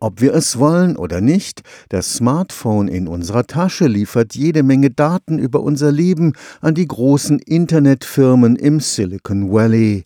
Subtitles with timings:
[0.00, 5.40] Ob wir es wollen oder nicht, das Smartphone in unserer Tasche liefert jede Menge Daten
[5.40, 10.04] über unser Leben an die großen Internetfirmen im Silicon Valley.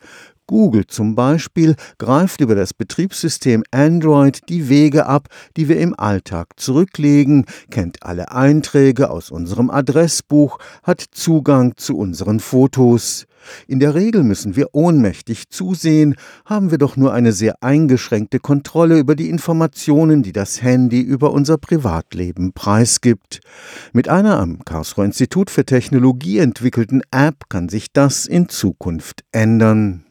[0.52, 6.48] Google zum Beispiel greift über das Betriebssystem Android die Wege ab, die wir im Alltag
[6.60, 13.24] zurücklegen, kennt alle Einträge aus unserem Adressbuch, hat Zugang zu unseren Fotos.
[13.66, 18.98] In der Regel müssen wir ohnmächtig zusehen, haben wir doch nur eine sehr eingeschränkte Kontrolle
[18.98, 23.40] über die Informationen, die das Handy über unser Privatleben preisgibt.
[23.94, 30.04] Mit einer am Karlsruher Institut für Technologie entwickelten App kann sich das in Zukunft ändern.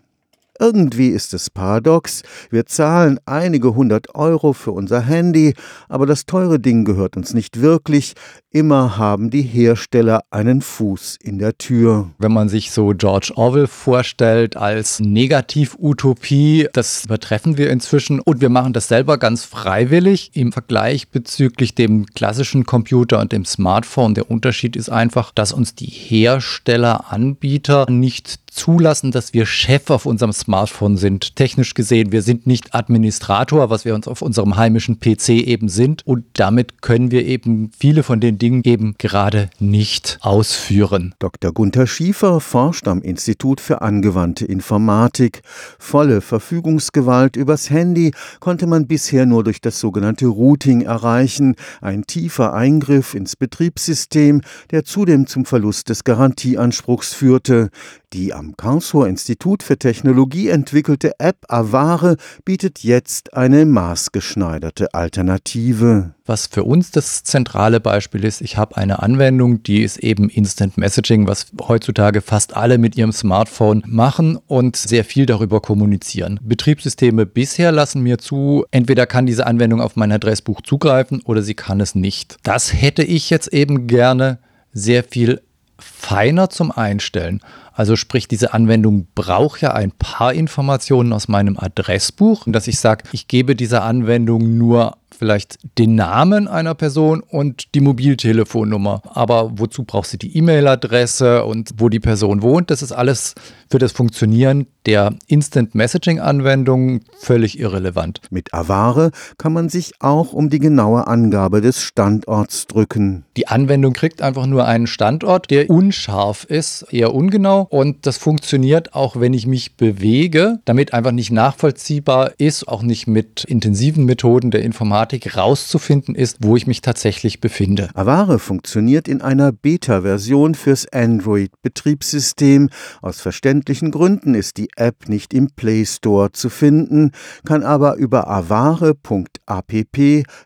[0.62, 2.22] Irgendwie ist es paradox.
[2.52, 5.56] Wir zahlen einige hundert Euro für unser Handy,
[5.90, 8.14] aber das teure Ding gehört uns nicht wirklich.
[8.52, 12.12] Immer haben die Hersteller einen Fuß in der Tür.
[12.20, 18.50] Wenn man sich so George Orwell vorstellt als Negativ-Utopie, das übertreffen wir inzwischen und wir
[18.50, 24.14] machen das selber ganz freiwillig im Vergleich bezüglich dem klassischen Computer und dem Smartphone.
[24.14, 30.06] Der Unterschied ist einfach, dass uns die Hersteller, Anbieter nicht zulassen, dass wir Chef auf
[30.06, 31.36] unserem Smartphone sind.
[31.36, 36.06] Technisch gesehen, wir sind nicht Administrator, was wir uns auf unserem heimischen PC eben sind.
[36.06, 41.16] Und damit können wir eben viele von den Dingen eben gerade nicht ausführen.
[41.20, 41.54] Dr.
[41.54, 45.42] Gunther Schiefer forscht am Institut für angewandte Informatik.
[45.80, 52.54] Volle Verfügungsgewalt übers Handy konnte man bisher nur durch das sogenannte Routing erreichen, ein tiefer
[52.54, 57.70] Eingriff ins Betriebssystem, der zudem zum Verlust des Garantieanspruchs führte.
[58.14, 66.14] Die am Karlsruher Institut für Technologie entwickelte App Avare bietet jetzt eine maßgeschneiderte Alternative.
[66.26, 70.78] Was für uns das zentrale Beispiel ist, ich habe eine Anwendung, die ist eben Instant
[70.78, 76.38] Messaging, was heutzutage fast alle mit ihrem Smartphone machen und sehr viel darüber kommunizieren.
[76.44, 81.56] Betriebssysteme bisher lassen mir zu, entweder kann diese Anwendung auf mein Adressbuch zugreifen oder sie
[81.56, 82.40] kann es nicht.
[82.44, 84.40] Das hätte ich jetzt eben gerne
[84.74, 85.40] sehr viel
[85.80, 87.42] feiner zum Einstellen.
[87.74, 93.06] Also sprich, diese Anwendung braucht ja ein paar Informationen aus meinem Adressbuch, dass ich sage,
[93.12, 99.02] ich gebe dieser Anwendung nur vielleicht den Namen einer Person und die Mobiltelefonnummer.
[99.14, 102.72] Aber wozu brauchst du die E-Mail-Adresse und wo die Person wohnt?
[102.72, 103.36] Das ist alles
[103.70, 108.22] für das Funktionieren der Instant Messaging-Anwendung völlig irrelevant.
[108.30, 113.26] Mit Avare kann man sich auch um die genaue Angabe des Standorts drücken.
[113.38, 117.68] Die Anwendung kriegt einfach nur einen Standort, der unscharf ist, eher ungenau.
[117.70, 123.08] Und das funktioniert auch, wenn ich mich bewege, damit einfach nicht nachvollziehbar ist, auch nicht
[123.08, 127.90] mit intensiven Methoden der Informatik Informatik rauszufinden ist, wo ich mich tatsächlich befinde.
[127.94, 132.70] Avare funktioniert in einer Beta-Version fürs Android-Betriebssystem.
[133.02, 137.12] Aus verständlichen Gründen ist die App nicht im Play Store zu finden,
[137.46, 139.98] kann aber über avare.app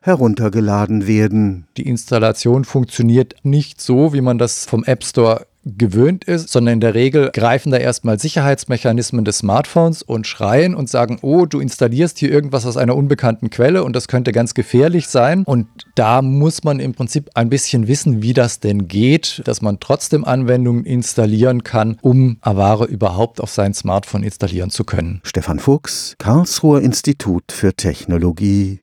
[0.01, 1.67] heruntergeladen werden.
[1.77, 6.79] Die Installation funktioniert nicht so, wie man das vom App Store gewöhnt ist, sondern in
[6.79, 12.19] der Regel greifen da erstmal Sicherheitsmechanismen des Smartphones und schreien und sagen, oh, du installierst
[12.19, 15.43] hier irgendwas aus einer unbekannten Quelle und das könnte ganz gefährlich sein.
[15.43, 19.79] Und da muss man im Prinzip ein bisschen wissen, wie das denn geht, dass man
[19.79, 25.21] trotzdem Anwendungen installieren kann, um Avare überhaupt auf sein Smartphone installieren zu können.
[25.23, 28.73] Stefan Fuchs, Karlsruher Institut für Technologie.